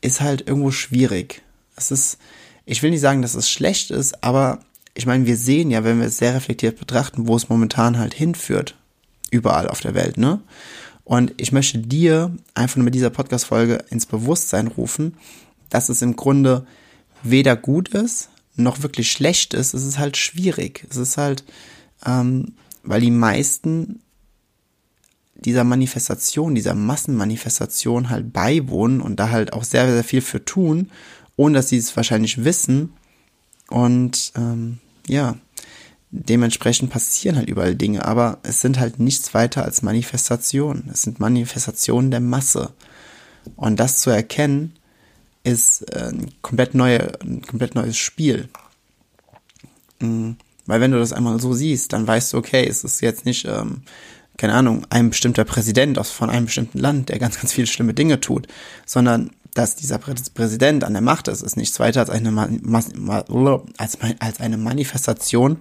ist 0.00 0.20
halt 0.20 0.46
irgendwo 0.46 0.70
schwierig. 0.70 1.42
Es 1.76 1.90
ist, 1.90 2.18
ich 2.64 2.82
will 2.82 2.90
nicht 2.90 3.00
sagen, 3.00 3.22
dass 3.22 3.34
es 3.34 3.50
schlecht 3.50 3.90
ist, 3.90 4.22
aber 4.22 4.60
ich 4.98 5.06
meine, 5.06 5.26
wir 5.26 5.36
sehen 5.36 5.70
ja, 5.70 5.84
wenn 5.84 6.00
wir 6.00 6.08
es 6.08 6.18
sehr 6.18 6.34
reflektiert 6.34 6.76
betrachten, 6.76 7.28
wo 7.28 7.36
es 7.36 7.48
momentan 7.48 7.98
halt 7.98 8.14
hinführt. 8.14 8.74
Überall 9.30 9.68
auf 9.68 9.80
der 9.80 9.94
Welt, 9.94 10.18
ne? 10.18 10.40
Und 11.04 11.32
ich 11.36 11.52
möchte 11.52 11.78
dir 11.78 12.36
einfach 12.54 12.76
nur 12.76 12.84
mit 12.84 12.96
dieser 12.96 13.10
Podcast-Folge 13.10 13.84
ins 13.90 14.06
Bewusstsein 14.06 14.66
rufen, 14.66 15.14
dass 15.70 15.88
es 15.88 16.02
im 16.02 16.16
Grunde 16.16 16.66
weder 17.22 17.54
gut 17.54 17.90
ist, 17.90 18.30
noch 18.56 18.82
wirklich 18.82 19.12
schlecht 19.12 19.54
ist. 19.54 19.72
Es 19.72 19.84
ist 19.84 20.00
halt 20.00 20.16
schwierig. 20.16 20.84
Es 20.90 20.96
ist 20.96 21.16
halt, 21.16 21.44
ähm, 22.04 22.54
weil 22.82 23.00
die 23.00 23.12
meisten 23.12 24.00
dieser 25.36 25.62
Manifestation, 25.62 26.56
dieser 26.56 26.74
Massenmanifestation 26.74 28.10
halt 28.10 28.32
beiwohnen 28.32 29.00
und 29.00 29.20
da 29.20 29.30
halt 29.30 29.52
auch 29.52 29.62
sehr, 29.62 29.88
sehr 29.88 30.02
viel 30.02 30.22
für 30.22 30.44
tun, 30.44 30.90
ohne 31.36 31.54
dass 31.54 31.68
sie 31.68 31.76
es 31.76 31.96
wahrscheinlich 31.96 32.42
wissen. 32.44 32.94
Und 33.68 34.32
ähm, 34.36 34.80
ja, 35.08 35.36
dementsprechend 36.10 36.90
passieren 36.90 37.36
halt 37.36 37.48
überall 37.48 37.74
Dinge, 37.74 38.04
aber 38.04 38.38
es 38.42 38.60
sind 38.60 38.78
halt 38.78 38.98
nichts 38.98 39.34
weiter 39.34 39.64
als 39.64 39.82
Manifestationen. 39.82 40.88
Es 40.92 41.02
sind 41.02 41.20
Manifestationen 41.20 42.10
der 42.10 42.20
Masse. 42.20 42.72
Und 43.56 43.78
das 43.80 44.00
zu 44.00 44.10
erkennen, 44.10 44.74
ist 45.44 45.82
äh, 45.94 46.08
ein 46.08 46.30
komplett, 46.42 46.74
neue, 46.74 47.12
ein 47.22 47.42
komplett 47.42 47.74
neues 47.74 47.96
Spiel. 47.96 48.48
Mhm. 50.00 50.36
Weil 50.66 50.80
wenn 50.80 50.90
du 50.90 50.98
das 50.98 51.14
einmal 51.14 51.40
so 51.40 51.54
siehst, 51.54 51.92
dann 51.94 52.06
weißt 52.06 52.32
du, 52.32 52.36
okay, 52.36 52.66
es 52.66 52.84
ist 52.84 53.00
jetzt 53.00 53.24
nicht, 53.24 53.46
ähm, 53.46 53.82
keine 54.36 54.52
Ahnung, 54.52 54.86
ein 54.90 55.08
bestimmter 55.08 55.44
Präsident 55.44 55.98
aus 55.98 56.10
von 56.10 56.28
einem 56.28 56.46
bestimmten 56.46 56.78
Land, 56.78 57.08
der 57.08 57.18
ganz, 57.18 57.40
ganz 57.40 57.54
viele 57.54 57.66
schlimme 57.66 57.94
Dinge 57.94 58.20
tut, 58.20 58.46
sondern 58.84 59.30
dass 59.58 59.74
dieser 59.74 59.98
Präsident 59.98 60.84
an 60.84 60.92
der 60.92 61.02
Macht 61.02 61.26
ist, 61.26 61.42
ist 61.42 61.56
nichts 61.56 61.80
weiter 61.80 61.98
als 61.98 62.10
eine, 62.10 62.60
als, 63.76 63.98
als 64.20 64.40
eine 64.40 64.56
Manifestation 64.56 65.56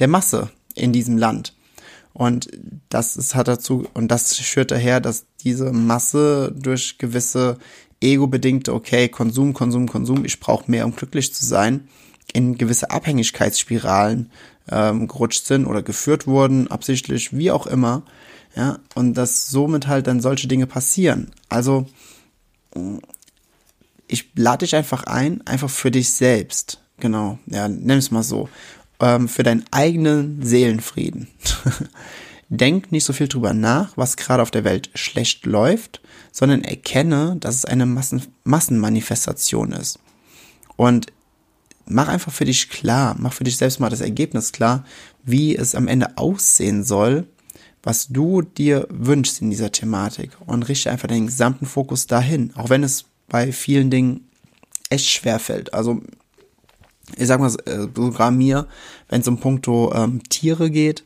der 0.00 0.08
Masse 0.08 0.50
in 0.74 0.92
diesem 0.92 1.16
Land. 1.16 1.54
Und 2.12 2.50
das 2.88 3.16
ist, 3.16 3.36
hat 3.36 3.46
dazu, 3.46 3.86
und 3.94 4.08
das 4.08 4.34
führt 4.34 4.72
daher, 4.72 5.00
dass 5.00 5.26
diese 5.44 5.70
Masse 5.70 6.52
durch 6.56 6.98
gewisse 6.98 7.58
ego-bedingte, 8.00 8.74
okay, 8.74 9.08
Konsum, 9.08 9.54
Konsum, 9.54 9.86
Konsum, 9.88 10.24
ich 10.24 10.40
brauche 10.40 10.68
mehr, 10.68 10.84
um 10.84 10.96
glücklich 10.96 11.32
zu 11.32 11.46
sein, 11.46 11.86
in 12.32 12.58
gewisse 12.58 12.90
Abhängigkeitsspiralen 12.90 14.32
ähm, 14.68 15.06
gerutscht 15.06 15.46
sind 15.46 15.66
oder 15.66 15.82
geführt 15.82 16.26
wurden, 16.26 16.66
absichtlich, 16.68 17.36
wie 17.36 17.52
auch 17.52 17.68
immer. 17.68 18.02
Ja, 18.56 18.80
und 18.96 19.14
dass 19.14 19.50
somit 19.50 19.86
halt 19.86 20.08
dann 20.08 20.20
solche 20.20 20.48
Dinge 20.48 20.66
passieren. 20.66 21.30
Also, 21.48 21.86
ich 24.08 24.30
lade 24.36 24.64
dich 24.64 24.74
einfach 24.74 25.04
ein, 25.04 25.46
einfach 25.46 25.70
für 25.70 25.90
dich 25.90 26.10
selbst. 26.10 26.80
Genau, 26.98 27.38
ja, 27.46 27.68
nimm 27.68 27.98
es 27.98 28.10
mal 28.10 28.22
so. 28.22 28.48
Ähm, 29.00 29.28
für 29.28 29.42
deinen 29.42 29.64
eigenen 29.70 30.42
Seelenfrieden. 30.42 31.28
Denk 32.48 32.92
nicht 32.92 33.04
so 33.04 33.12
viel 33.12 33.28
drüber 33.28 33.52
nach, 33.52 33.96
was 33.96 34.16
gerade 34.16 34.42
auf 34.42 34.50
der 34.50 34.64
Welt 34.64 34.90
schlecht 34.94 35.46
läuft, 35.46 36.00
sondern 36.30 36.62
erkenne, 36.62 37.36
dass 37.40 37.56
es 37.56 37.64
eine 37.64 37.86
Massen 37.86 38.22
Massenmanifestation 38.44 39.72
ist. 39.72 39.98
Und 40.76 41.08
mach 41.86 42.08
einfach 42.08 42.32
für 42.32 42.44
dich 42.44 42.70
klar, 42.70 43.16
mach 43.18 43.32
für 43.32 43.44
dich 43.44 43.56
selbst 43.56 43.80
mal 43.80 43.90
das 43.90 44.00
Ergebnis 44.00 44.52
klar, 44.52 44.84
wie 45.24 45.56
es 45.56 45.74
am 45.74 45.88
Ende 45.88 46.16
aussehen 46.16 46.84
soll, 46.84 47.26
was 47.82 48.08
du 48.08 48.42
dir 48.42 48.86
wünschst 48.90 49.40
in 49.42 49.50
dieser 49.50 49.72
Thematik 49.72 50.30
und 50.46 50.64
richte 50.68 50.90
einfach 50.90 51.08
deinen 51.08 51.26
gesamten 51.26 51.66
Fokus 51.66 52.06
dahin, 52.06 52.52
auch 52.56 52.70
wenn 52.70 52.82
es 52.82 53.06
bei 53.28 53.52
vielen 53.52 53.90
Dingen 53.90 54.28
echt 54.90 55.08
schwer 55.08 55.38
fällt. 55.38 55.74
Also 55.74 56.02
ich 57.16 57.26
sag 57.26 57.40
mal 57.40 57.54
äh, 57.66 57.86
sogar 57.94 58.30
mir, 58.30 58.66
wenn 59.08 59.20
es 59.20 59.28
um 59.28 59.38
Punkto 59.38 59.92
ähm, 59.94 60.22
Tiere 60.28 60.70
geht, 60.70 61.04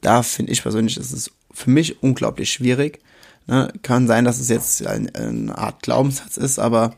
da 0.00 0.22
finde 0.22 0.52
ich 0.52 0.62
persönlich, 0.62 0.96
ist 0.96 1.12
es 1.12 1.30
für 1.52 1.70
mich 1.70 2.02
unglaublich 2.02 2.52
schwierig. 2.52 3.00
Ne? 3.46 3.72
Kann 3.82 4.06
sein, 4.06 4.24
dass 4.24 4.40
es 4.40 4.48
jetzt 4.48 4.86
ein, 4.86 5.14
eine 5.14 5.56
Art 5.56 5.82
Glaubenssatz 5.82 6.36
ist, 6.36 6.58
aber 6.58 6.94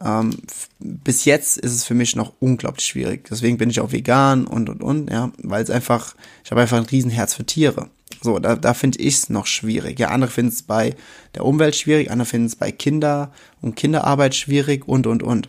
ähm, 0.00 0.36
bis 0.78 1.24
jetzt 1.24 1.58
ist 1.58 1.72
es 1.72 1.84
für 1.84 1.94
mich 1.94 2.14
noch 2.14 2.32
unglaublich 2.38 2.86
schwierig. 2.86 3.26
Deswegen 3.28 3.58
bin 3.58 3.70
ich 3.70 3.80
auch 3.80 3.92
vegan 3.92 4.46
und 4.46 4.68
und 4.68 4.82
und, 4.82 5.10
ja, 5.10 5.32
weil 5.38 5.62
es 5.62 5.70
einfach, 5.70 6.14
ich 6.44 6.50
habe 6.50 6.60
einfach 6.60 6.76
ein 6.76 6.84
Riesenherz 6.84 7.34
für 7.34 7.44
Tiere. 7.44 7.90
So, 8.20 8.38
da, 8.38 8.56
da 8.56 8.74
finde 8.74 8.98
ich 8.98 9.14
es 9.14 9.30
noch 9.30 9.46
schwierig. 9.46 9.98
Ja, 10.00 10.08
andere 10.08 10.30
finden 10.30 10.52
es 10.52 10.62
bei 10.62 10.94
der 11.34 11.44
Umwelt 11.44 11.76
schwierig, 11.76 12.10
andere 12.10 12.26
finden 12.26 12.46
es 12.46 12.56
bei 12.56 12.72
Kinder 12.72 13.32
und 13.60 13.76
Kinderarbeit 13.76 14.34
schwierig 14.34 14.88
und 14.88 15.06
und 15.06 15.22
und. 15.22 15.48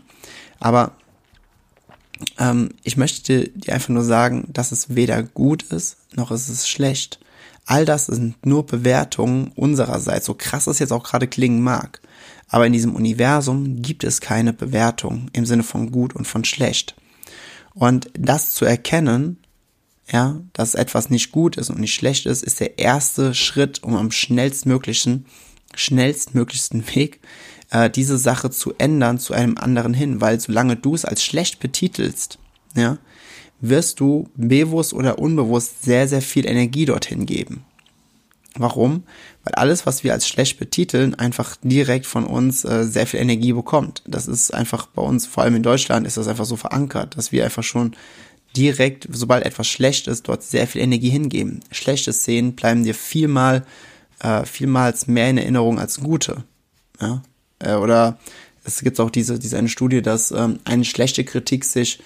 Aber 0.60 0.94
ähm, 2.38 2.70
ich 2.84 2.98
möchte 2.98 3.50
dir 3.50 3.74
einfach 3.74 3.90
nur 3.90 4.04
sagen, 4.04 4.50
dass 4.54 4.72
es 4.72 4.96
weder 4.96 5.24
gut 5.24 5.64
ist, 5.64 5.98
noch 6.16 6.32
ist 6.32 6.50
es 6.50 6.68
schlecht. 6.68 7.20
All 7.66 7.86
das 7.86 8.08
sind 8.08 8.46
nur 8.46 8.66
Bewertungen 8.66 9.52
unsererseits, 9.56 10.26
so 10.26 10.34
krass 10.34 10.68
es 10.68 10.80
jetzt 10.80 10.92
auch 10.92 11.04
gerade 11.04 11.28
klingen 11.28 11.62
mag. 11.62 12.02
Aber 12.48 12.66
in 12.66 12.74
diesem 12.74 12.96
Universum 12.96 13.82
gibt 13.82 14.04
es 14.04 14.22
keine 14.22 14.54
Bewertung 14.54 15.30
im 15.34 15.46
Sinne 15.46 15.64
von 15.64 15.92
gut 15.92 16.16
und 16.16 16.26
von 16.26 16.44
schlecht. 16.44 16.96
Und 17.76 18.10
das 18.18 18.54
zu 18.54 18.66
erkennen, 18.66 19.38
ja, 20.12 20.42
dass 20.54 20.76
etwas 20.76 21.10
nicht 21.10 21.32
gut 21.32 21.58
ist 21.58 21.70
und 21.70 21.80
nicht 21.80 21.94
schlecht 21.94 22.26
ist, 22.26 22.44
ist 22.44 22.60
der 22.60 22.80
erste 22.80 23.34
Schritt, 23.34 23.84
um 23.84 23.96
am 23.96 24.12
schnellstmöglichen, 24.12 25.26
schnellstmöglichsten 25.76 26.84
Weg 26.96 27.20
äh, 27.70 27.90
diese 27.90 28.18
Sache 28.18 28.50
zu 28.50 28.74
ändern 28.78 29.20
zu 29.20 29.34
einem 29.34 29.58
anderen 29.58 29.94
hin, 29.94 30.22
weil 30.22 30.40
solange 30.40 30.76
du 30.76 30.96
es 30.96 31.06
als 31.06 31.24
schlecht 31.24 31.60
betitelst, 31.60 32.40
ja, 32.76 32.98
wirst 33.62 34.00
du 34.00 34.30
bewusst 34.36 34.94
oder 34.94 35.20
unbewusst 35.20 35.84
sehr, 35.84 36.08
sehr 36.08 36.22
viel 36.22 36.48
Energie 36.48 36.86
dorthin 36.86 37.26
geben. 37.26 37.66
Warum? 38.56 39.04
Weil 39.44 39.54
alles, 39.56 39.86
was 39.86 40.04
wir 40.04 40.14
als 40.14 40.28
schlecht 40.28 40.58
betiteln, 40.58 41.14
einfach 41.16 41.56
direkt 41.62 42.06
von 42.08 42.26
uns 42.26 42.66
äh, 42.66 42.86
sehr 42.86 43.06
viel 43.06 43.20
Energie 43.20 43.54
bekommt. 43.54 44.02
Das 44.08 44.28
ist 44.28 44.54
einfach 44.54 44.88
bei 44.88 45.02
uns, 45.02 45.28
vor 45.28 45.44
allem 45.44 45.56
in 45.56 45.64
Deutschland, 45.64 46.08
ist 46.08 46.18
das 46.18 46.28
einfach 46.28 46.46
so 46.46 46.56
verankert, 46.56 47.16
dass 47.16 47.32
wir 47.32 47.46
einfach 47.46 47.64
schon 47.64 47.96
direkt, 48.56 49.08
sobald 49.12 49.46
etwas 49.46 49.68
schlecht 49.68 50.08
ist, 50.08 50.28
dort 50.28 50.44
sehr 50.44 50.68
viel 50.68 50.82
Energie 50.82 51.10
hingeben. 51.10 51.62
Schlechte 51.72 52.14
Szenen 52.14 52.56
bleiben 52.56 52.84
dir 52.84 52.96
vielmal, 52.96 53.66
äh, 54.20 54.46
vielmals 54.46 55.08
mehr 55.08 55.30
in 55.30 55.38
Erinnerung 55.38 55.80
als 55.80 56.00
gute. 56.00 56.44
Ja? 57.00 57.22
Äh, 57.60 57.76
oder 57.76 58.20
es 58.64 58.82
gibt 58.82 59.00
auch 59.00 59.10
diese, 59.10 59.40
diese 59.40 59.58
eine 59.58 59.70
Studie, 59.70 60.02
dass 60.02 60.32
ähm, 60.32 60.60
eine 60.66 60.86
schlechte 60.86 61.24
Kritik 61.24 61.64
sich 61.64 62.00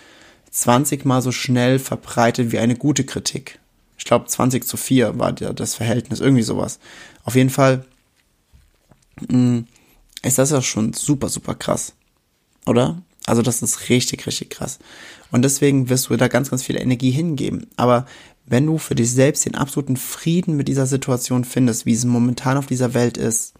20 0.51 1.05
mal 1.05 1.21
so 1.21 1.31
schnell 1.31 1.79
verbreitet 1.79 2.51
wie 2.51 2.59
eine 2.59 2.75
gute 2.75 3.03
Kritik. 3.03 3.59
Ich 3.97 4.05
glaube, 4.05 4.27
20 4.27 4.67
zu 4.67 4.77
4 4.77 5.17
war 5.17 5.31
das 5.33 5.75
Verhältnis, 5.75 6.19
irgendwie 6.19 6.43
sowas. 6.43 6.79
Auf 7.23 7.35
jeden 7.35 7.49
Fall 7.49 7.85
mh, 9.29 9.37
mm, 9.37 9.67
ist 10.23 10.37
das 10.37 10.51
ja 10.51 10.61
schon 10.61 10.93
super, 10.93 11.29
super 11.29 11.55
krass. 11.55 11.93
Oder? 12.65 13.01
Also 13.25 13.41
das 13.41 13.61
ist 13.61 13.89
richtig, 13.89 14.27
richtig 14.27 14.49
krass. 14.49 14.79
Und 15.31 15.43
deswegen 15.43 15.89
wirst 15.89 16.09
du 16.09 16.17
da 16.17 16.27
ganz, 16.27 16.49
ganz 16.49 16.63
viel 16.63 16.77
Energie 16.77 17.11
hingeben. 17.11 17.67
Aber 17.77 18.05
wenn 18.45 18.65
du 18.65 18.77
für 18.77 18.95
dich 18.95 19.11
selbst 19.11 19.45
den 19.45 19.55
absoluten 19.55 19.97
Frieden 19.97 20.55
mit 20.55 20.67
dieser 20.67 20.85
Situation 20.85 21.45
findest, 21.45 21.85
wie 21.85 21.93
es 21.93 22.03
momentan 22.03 22.57
auf 22.57 22.65
dieser 22.65 22.93
Welt 22.93 23.17
ist, 23.17 23.53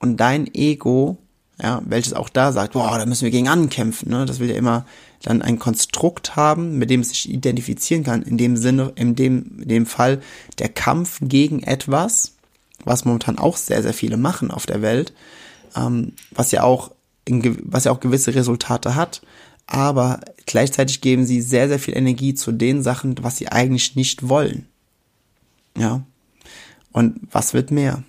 und 0.00 0.18
dein 0.18 0.52
Ego 0.54 1.18
ja, 1.60 1.82
welches 1.84 2.12
auch 2.12 2.28
da 2.28 2.52
sagt, 2.52 2.74
boah, 2.74 2.98
da 2.98 3.06
müssen 3.06 3.24
wir 3.24 3.32
gegen 3.32 3.48
ankämpfen, 3.48 4.10
ne? 4.10 4.26
Das 4.26 4.38
will 4.38 4.48
ja 4.48 4.56
immer 4.56 4.86
dann 5.22 5.42
ein 5.42 5.58
Konstrukt 5.58 6.36
haben, 6.36 6.78
mit 6.78 6.88
dem 6.90 7.00
es 7.00 7.08
sich 7.08 7.28
identifizieren 7.28 8.04
kann, 8.04 8.22
in 8.22 8.38
dem 8.38 8.56
Sinne, 8.56 8.92
in 8.94 9.16
dem, 9.16 9.58
in 9.62 9.68
dem 9.68 9.86
Fall 9.86 10.20
der 10.58 10.68
Kampf 10.68 11.18
gegen 11.20 11.62
etwas, 11.64 12.36
was 12.84 13.04
momentan 13.04 13.38
auch 13.38 13.56
sehr, 13.56 13.82
sehr 13.82 13.94
viele 13.94 14.16
machen 14.16 14.52
auf 14.52 14.66
der 14.66 14.82
Welt, 14.82 15.12
ähm, 15.74 16.12
was 16.30 16.52
ja 16.52 16.62
auch, 16.62 16.92
was 17.62 17.84
ja 17.84 17.92
auch 17.92 18.00
gewisse 18.00 18.34
Resultate 18.34 18.94
hat, 18.94 19.22
aber 19.66 20.20
gleichzeitig 20.46 21.00
geben 21.00 21.26
sie 21.26 21.40
sehr, 21.40 21.68
sehr 21.68 21.78
viel 21.78 21.96
Energie 21.96 22.34
zu 22.34 22.52
den 22.52 22.82
Sachen, 22.82 23.16
was 23.22 23.36
sie 23.36 23.48
eigentlich 23.48 23.96
nicht 23.96 24.28
wollen. 24.28 24.66
Ja. 25.76 26.02
Und 26.92 27.20
was 27.30 27.54
wird 27.54 27.70
mehr? 27.70 28.02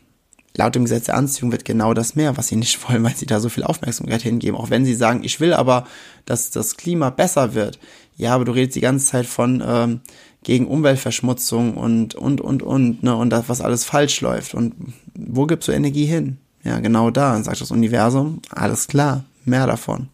laut 0.59 0.75
dem 0.75 0.83
Gesetz 0.83 1.05
der 1.05 1.15
Anziehung 1.15 1.51
wird 1.51 1.65
genau 1.65 1.93
das 1.93 2.15
mehr, 2.15 2.37
was 2.37 2.49
sie 2.49 2.55
nicht 2.55 2.77
wollen, 2.89 3.03
weil 3.03 3.15
sie 3.15 3.25
da 3.25 3.39
so 3.39 3.49
viel 3.49 3.63
Aufmerksamkeit 3.63 4.21
hingeben. 4.21 4.57
Auch 4.59 4.69
wenn 4.69 4.85
sie 4.85 4.95
sagen, 4.95 5.23
ich 5.23 5.39
will 5.39 5.53
aber, 5.53 5.87
dass 6.25 6.51
das 6.51 6.77
Klima 6.77 7.09
besser 7.09 7.55
wird. 7.55 7.79
Ja, 8.17 8.35
aber 8.35 8.45
du 8.45 8.51
redest 8.51 8.75
die 8.75 8.81
ganze 8.81 9.05
Zeit 9.07 9.25
von 9.25 9.63
ähm, 9.65 10.01
gegen 10.43 10.67
Umweltverschmutzung 10.67 11.75
und 11.75 12.15
und 12.15 12.41
und 12.41 12.61
und 12.61 13.01
ne 13.01 13.15
und 13.15 13.29
das, 13.29 13.47
was 13.47 13.61
alles 13.61 13.85
falsch 13.85 14.21
läuft. 14.21 14.53
Und 14.53 14.75
wo 15.15 15.45
gibst 15.45 15.67
du 15.67 15.71
Energie 15.71 16.05
hin? 16.05 16.37
Ja, 16.63 16.79
genau 16.79 17.09
da. 17.11 17.41
Sagt 17.43 17.61
das 17.61 17.71
Universum, 17.71 18.41
alles 18.49 18.87
klar, 18.87 19.23
mehr 19.45 19.67
davon. 19.67 20.09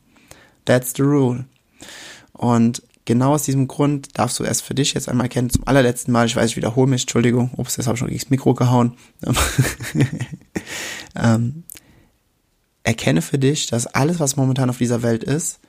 That's 0.65 0.93
the 0.95 1.03
rule. 1.03 1.45
Und 2.33 2.81
genau 3.05 3.33
aus 3.33 3.43
diesem 3.43 3.67
Grund 3.67 4.17
darfst 4.17 4.39
du 4.39 4.43
erst 4.43 4.63
für 4.63 4.75
dich 4.75 4.93
jetzt 4.93 5.07
einmal 5.07 5.29
kennen, 5.29 5.49
zum 5.49 5.67
allerletzten 5.67 6.11
Mal, 6.11 6.25
ich 6.25 6.35
weiß, 6.35 6.51
ich 6.51 6.57
wiederhole 6.57 6.89
mich, 6.89 7.03
Entschuldigung, 7.03 7.51
ups, 7.55 7.77
jetzt 7.77 7.87
habe 7.87 7.95
ich 7.95 7.99
schon 7.99 8.09
gegen 8.09 8.19
das 8.19 8.29
Mikro 8.29 8.53
gehauen. 8.53 8.97
ähm, 11.15 11.63
erkenne 12.83 13.21
für 13.21 13.39
dich, 13.39 13.67
dass 13.67 13.87
alles, 13.87 14.19
was 14.19 14.35
momentan 14.35 14.69
auf 14.69 14.77
dieser 14.77 15.01
Welt 15.01 15.23
ist, 15.23 15.59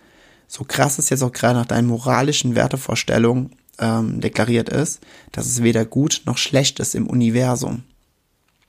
so 0.49 0.65
krass 0.65 0.99
es 0.99 1.11
jetzt 1.11 1.23
auch 1.23 1.33
gerade 1.33 1.59
nach 1.59 1.67
deinen 1.67 1.89
moralischen 1.89 2.55
Wertevorstellungen 2.55 3.57
ähm, 3.79 4.21
deklariert 4.21 4.69
ist, 4.69 5.01
dass 5.33 5.47
es 5.47 5.63
weder 5.63 5.85
gut 5.85 6.23
noch 6.25 6.39
schlecht 6.39 6.81
ist 6.81 6.95
im 6.95 7.07
Universum. 7.09 7.85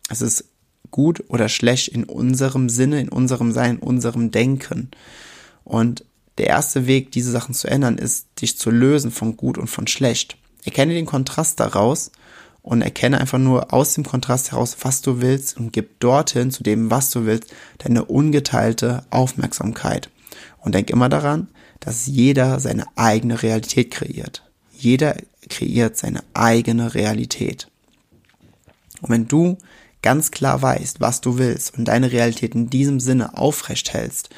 Es 0.09 0.21
ist 0.21 0.45
gut 0.91 1.23
oder 1.27 1.49
schlecht 1.49 1.89
in 1.89 2.03
unserem 2.03 2.69
Sinne, 2.69 2.99
in 2.99 3.09
unserem 3.09 3.51
Sein, 3.51 3.75
in 3.75 3.79
unserem 3.79 4.31
Denken. 4.31 4.91
Und 5.63 6.05
der 6.37 6.47
erste 6.47 6.87
Weg, 6.87 7.11
diese 7.11 7.31
Sachen 7.31 7.53
zu 7.53 7.67
ändern, 7.67 7.97
ist, 7.97 8.27
dich 8.41 8.57
zu 8.57 8.69
lösen 8.69 9.11
von 9.11 9.37
gut 9.37 9.57
und 9.57 9.67
von 9.67 9.87
schlecht. 9.87 10.37
Erkenne 10.63 10.93
den 10.93 11.05
Kontrast 11.05 11.59
daraus 11.59 12.11
und 12.61 12.81
erkenne 12.81 13.19
einfach 13.19 13.39
nur 13.39 13.73
aus 13.73 13.93
dem 13.93 14.03
Kontrast 14.03 14.51
heraus, 14.51 14.77
was 14.81 15.01
du 15.01 15.21
willst 15.21 15.57
und 15.57 15.71
gib 15.71 15.99
dorthin 15.99 16.51
zu 16.51 16.63
dem, 16.63 16.91
was 16.91 17.09
du 17.09 17.25
willst, 17.25 17.53
deine 17.79 18.05
ungeteilte 18.05 19.05
Aufmerksamkeit. 19.09 20.09
Und 20.59 20.75
denk 20.75 20.89
immer 20.89 21.09
daran, 21.09 21.47
dass 21.79 22.07
jeder 22.07 22.59
seine 22.59 22.85
eigene 22.95 23.41
Realität 23.41 23.91
kreiert. 23.91 24.43
Jeder 24.71 25.15
kreiert 25.49 25.97
seine 25.97 26.23
eigene 26.33 26.93
Realität. 26.93 27.69
Und 29.01 29.09
wenn 29.09 29.27
du 29.27 29.57
ganz 30.01 30.31
klar 30.31 30.61
weißt, 30.61 30.99
was 31.01 31.21
du 31.21 31.37
willst 31.37 31.77
und 31.77 31.85
deine 31.85 32.11
Realität 32.11 32.55
in 32.55 32.69
diesem 32.69 32.99
Sinne 32.99 33.37
aufrecht 33.37 33.93
hältst, 33.93 34.29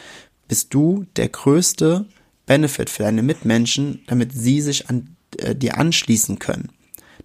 bist 0.48 0.74
du 0.74 1.06
der 1.16 1.30
größte 1.30 2.06
Benefit 2.46 2.90
für 2.90 3.04
deine 3.04 3.22
Mitmenschen, 3.22 4.04
damit 4.08 4.34
sie 4.34 4.62
sich 4.62 4.90
an 4.90 5.16
äh, 5.38 5.56
dir 5.56 5.78
anschließen 5.78 6.40
können. 6.40 6.70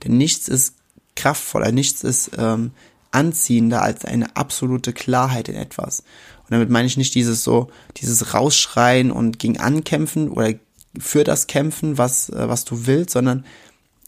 Denn 0.02 0.16
nichts 0.18 0.48
ist 0.48 0.74
kraftvoller, 1.16 1.72
nichts 1.72 2.02
ist 2.02 2.32
ähm, 2.36 2.72
anziehender 3.10 3.82
als 3.82 4.04
eine 4.04 4.36
absolute 4.36 4.92
Klarheit 4.92 5.48
in 5.48 5.54
etwas. 5.54 6.00
Und 6.42 6.50
damit 6.50 6.68
meine 6.68 6.86
ich 6.86 6.96
nicht 6.96 7.14
dieses 7.14 7.44
so, 7.44 7.70
dieses 7.96 8.34
Rausschreien 8.34 9.10
und 9.10 9.38
gegen 9.38 9.58
Ankämpfen 9.58 10.28
oder 10.28 10.52
für 10.98 11.24
das 11.24 11.46
Kämpfen, 11.46 11.96
was, 11.96 12.28
äh, 12.28 12.48
was 12.48 12.64
du 12.64 12.86
willst, 12.86 13.10
sondern 13.10 13.44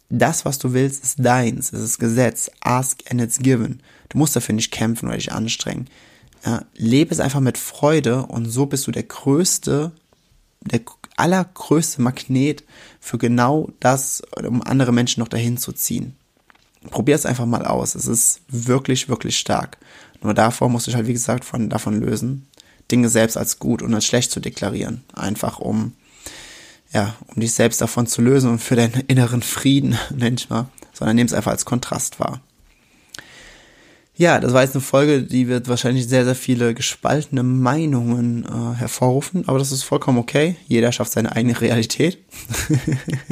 das, 0.08 0.44
was 0.44 0.58
du 0.58 0.72
willst, 0.72 1.02
ist 1.02 1.24
deins, 1.24 1.72
es 1.72 1.82
ist 1.82 1.98
Gesetz. 1.98 2.50
Ask 2.60 3.02
and 3.10 3.20
it's 3.20 3.38
given. 3.38 3.80
Du 4.08 4.18
musst 4.18 4.36
dafür 4.36 4.54
nicht 4.54 4.70
kämpfen 4.70 5.06
oder 5.06 5.16
dich 5.16 5.32
anstrengen. 5.32 5.88
Ja, 6.44 6.64
lebe 6.76 7.12
es 7.12 7.20
einfach 7.20 7.40
mit 7.40 7.58
Freude 7.58 8.26
und 8.26 8.46
so 8.46 8.66
bist 8.66 8.86
du 8.86 8.92
der 8.92 9.02
größte, 9.02 9.92
der 10.60 10.80
allergrößte 11.16 12.02
Magnet 12.02 12.62
für 13.00 13.18
genau 13.18 13.70
das, 13.80 14.22
um 14.46 14.62
andere 14.62 14.92
Menschen 14.92 15.20
noch 15.20 15.28
dahin 15.28 15.56
zu 15.56 15.72
ziehen. 15.72 16.14
Probier 16.90 17.16
es 17.16 17.26
einfach 17.26 17.46
mal 17.46 17.64
aus. 17.64 17.96
Es 17.96 18.06
ist 18.06 18.42
wirklich, 18.48 19.08
wirklich 19.08 19.38
stark. 19.38 19.78
Nur 20.22 20.34
davor 20.34 20.68
musst 20.68 20.86
du 20.86 20.90
dich 20.90 20.96
halt, 20.96 21.08
wie 21.08 21.14
gesagt, 21.14 21.44
von, 21.44 21.68
davon 21.68 22.00
lösen, 22.00 22.46
Dinge 22.90 23.08
selbst 23.08 23.36
als 23.36 23.58
gut 23.58 23.82
und 23.82 23.92
als 23.92 24.06
schlecht 24.06 24.30
zu 24.30 24.38
deklarieren. 24.38 25.02
Einfach 25.14 25.58
um 25.58 25.94
ja, 26.92 27.14
um 27.28 27.40
dich 27.40 27.52
selbst 27.52 27.80
davon 27.80 28.06
zu 28.06 28.22
lösen 28.22 28.50
und 28.50 28.58
für 28.58 28.76
deinen 28.76 29.04
inneren 29.06 29.42
Frieden, 29.42 29.98
nenn 30.14 30.34
ich 30.34 30.48
mal, 30.48 30.68
sondern 30.92 31.16
nimm 31.16 31.26
es 31.26 31.34
einfach 31.34 31.52
als 31.52 31.64
Kontrast 31.64 32.20
wahr. 32.20 32.40
Ja, 34.18 34.40
das 34.40 34.54
war 34.54 34.62
jetzt 34.62 34.74
eine 34.74 34.80
Folge, 34.80 35.22
die 35.22 35.46
wird 35.46 35.68
wahrscheinlich 35.68 36.08
sehr, 36.08 36.24
sehr 36.24 36.34
viele 36.34 36.72
gespaltene 36.72 37.42
Meinungen 37.42 38.46
äh, 38.46 38.74
hervorrufen, 38.76 39.46
aber 39.46 39.58
das 39.58 39.72
ist 39.72 39.82
vollkommen 39.82 40.16
okay. 40.16 40.56
Jeder 40.68 40.90
schafft 40.90 41.12
seine 41.12 41.32
eigene 41.32 41.60
Realität. 41.60 42.18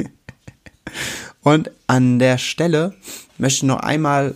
und 1.41 1.71
an 1.87 2.19
der 2.19 2.37
Stelle 2.37 2.93
möchte 3.39 3.57
ich 3.57 3.63
noch 3.63 3.79
einmal 3.79 4.35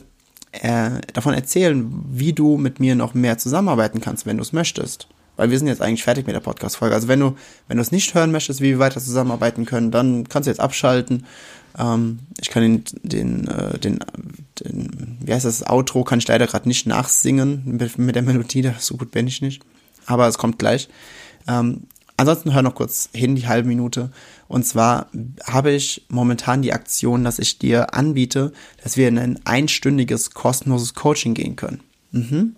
äh, 0.51 0.89
davon 1.13 1.35
erzählen, 1.35 1.87
wie 2.09 2.33
du 2.33 2.57
mit 2.57 2.79
mir 2.79 2.95
noch 2.95 3.13
mehr 3.13 3.37
zusammenarbeiten 3.37 4.01
kannst, 4.01 4.25
wenn 4.25 4.37
du 4.37 4.41
es 4.41 4.51
möchtest 4.51 5.07
weil 5.39 5.51
wir 5.51 5.57
sind 5.57 5.67
jetzt 5.67 5.81
eigentlich 5.81 6.03
fertig 6.03 6.27
mit 6.27 6.35
der 6.35 6.41
Podcast-Folge. 6.41 6.93
Also 6.93 7.07
wenn 7.07 7.21
du, 7.21 7.37
wenn 7.69 7.77
du 7.77 7.81
es 7.81 7.93
nicht 7.93 8.13
hören 8.13 8.31
möchtest, 8.31 8.59
wie 8.59 8.71
wir 8.71 8.79
weiter 8.79 8.99
zusammenarbeiten 8.99 9.65
können, 9.65 9.89
dann 9.89 10.27
kannst 10.27 10.47
du 10.47 10.51
jetzt 10.51 10.59
abschalten. 10.59 11.25
Ähm, 11.77 12.19
ich 12.41 12.49
kann 12.49 12.61
den, 12.61 12.83
den, 13.03 13.47
äh, 13.47 13.79
den, 13.79 13.99
den, 14.59 15.17
wie 15.23 15.33
heißt 15.33 15.45
das, 15.45 15.65
Outro 15.65 16.03
kann 16.03 16.19
ich 16.19 16.27
leider 16.27 16.45
gerade 16.45 16.67
nicht 16.67 16.85
nachsingen 16.87 17.61
mit, 17.65 17.97
mit 17.97 18.15
der 18.15 18.21
Melodie, 18.23 18.69
so 18.79 18.97
gut 18.97 19.11
bin 19.11 19.27
ich 19.27 19.41
nicht. 19.41 19.63
Aber 20.07 20.27
es 20.27 20.37
kommt 20.37 20.59
gleich. 20.59 20.89
Ähm, 21.47 21.83
ansonsten 22.17 22.53
hör 22.53 22.61
noch 22.61 22.75
kurz 22.75 23.09
hin, 23.13 23.37
die 23.37 23.47
halbe 23.47 23.69
Minute. 23.69 24.11
Und 24.49 24.65
zwar 24.65 25.07
habe 25.45 25.71
ich 25.71 26.05
momentan 26.09 26.63
die 26.63 26.73
Aktion, 26.73 27.23
dass 27.23 27.39
ich 27.39 27.59
dir 27.59 27.93
anbiete, 27.93 28.51
dass 28.83 28.97
wir 28.97 29.07
in 29.07 29.17
ein 29.17 29.39
einstündiges 29.45 30.31
kostenloses 30.31 30.95
Coaching 30.95 31.33
gehen 31.33 31.55
können. 31.55 31.79
Mhm. 32.11 32.55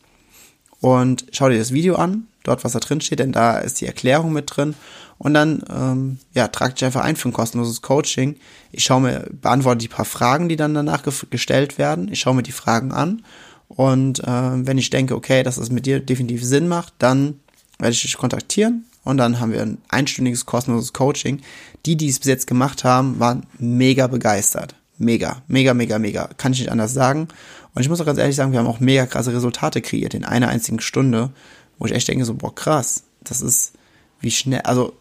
Und 0.81 1.25
schau 1.31 1.47
dir 1.49 1.59
das 1.59 1.71
Video 1.71 1.95
an, 1.95 2.27
dort 2.43 2.63
was 2.63 2.73
da 2.73 2.79
drin 2.79 3.01
steht, 3.01 3.19
denn 3.19 3.31
da 3.31 3.59
ist 3.59 3.81
die 3.81 3.85
Erklärung 3.85 4.33
mit 4.33 4.55
drin. 4.55 4.73
Und 5.19 5.35
dann, 5.35 5.63
ähm, 5.71 6.17
ja, 6.33 6.47
trag 6.47 6.75
dich 6.75 6.83
einfach 6.83 7.01
ein 7.01 7.15
für 7.15 7.29
ein 7.29 7.33
kostenloses 7.33 7.83
Coaching. 7.83 8.37
Ich 8.71 8.83
schaue 8.83 9.01
mir, 9.01 9.27
beantworte 9.29 9.77
die 9.77 9.87
paar 9.87 10.05
Fragen, 10.05 10.49
die 10.49 10.55
dann 10.55 10.73
danach 10.73 11.03
ge 11.03 11.13
gestellt 11.29 11.77
werden. 11.77 12.11
Ich 12.11 12.19
schaue 12.19 12.33
mir 12.33 12.43
die 12.43 12.51
Fragen 12.51 12.91
an. 12.91 13.23
Und 13.67 14.19
äh, 14.19 14.65
wenn 14.65 14.79
ich 14.79 14.89
denke, 14.89 15.15
okay, 15.15 15.43
dass 15.43 15.57
es 15.57 15.69
mit 15.69 15.85
dir 15.85 15.99
definitiv 15.99 16.43
Sinn 16.43 16.67
macht, 16.67 16.95
dann 16.97 17.39
werde 17.77 17.93
ich 17.93 18.01
dich 18.01 18.17
kontaktieren 18.17 18.85
und 19.03 19.17
dann 19.17 19.39
haben 19.39 19.51
wir 19.51 19.61
ein 19.61 19.77
einstündiges 19.89 20.45
kostenloses 20.45 20.93
Coaching. 20.93 21.41
Die, 21.85 21.95
die 21.95 22.09
es 22.09 22.19
bis 22.19 22.27
jetzt 22.27 22.47
gemacht 22.47 22.83
haben, 22.83 23.19
waren 23.19 23.45
mega 23.57 24.07
begeistert. 24.07 24.75
Mega, 24.97 25.41
mega, 25.47 25.73
mega, 25.73 25.97
mega. 25.97 26.29
Kann 26.37 26.53
ich 26.53 26.59
nicht 26.59 26.71
anders 26.71 26.93
sagen. 26.93 27.27
Und 27.73 27.81
ich 27.81 27.89
muss 27.89 28.01
auch 28.01 28.05
ganz 28.05 28.19
ehrlich 28.19 28.35
sagen, 28.35 28.51
wir 28.51 28.59
haben 28.59 28.67
auch 28.67 28.79
mega 28.79 29.07
krasse 29.07 29.33
Resultate 29.33 29.81
kreiert 29.81 30.13
in 30.13 30.25
einer 30.25 30.49
einzigen 30.49 30.79
Stunde, 30.79 31.31
wo 31.79 31.85
ich 31.85 31.93
echt 31.93 32.07
denke 32.07 32.25
so, 32.25 32.35
boah, 32.35 32.53
krass, 32.53 33.03
das 33.23 33.41
ist 33.41 33.73
wie 34.19 34.29
schnell, 34.29 34.61
also 34.61 34.93